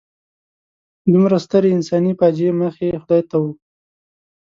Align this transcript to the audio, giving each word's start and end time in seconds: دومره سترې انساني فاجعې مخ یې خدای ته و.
دومره 1.13 1.37
سترې 1.45 1.69
انساني 1.73 2.11
فاجعې 2.19 2.51
مخ 2.59 2.75
یې 2.85 2.99
خدای 3.01 3.21
ته 3.29 3.35
و. 3.41 3.43